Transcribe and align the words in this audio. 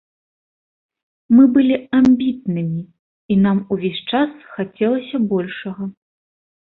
Мы 1.35 1.43
былі 1.57 1.75
амбітнымі, 1.99 2.81
і 3.35 3.39
нам 3.45 3.57
увесь 3.75 4.01
час 4.13 4.33
хацелася 4.55 5.17
большага. 5.35 5.83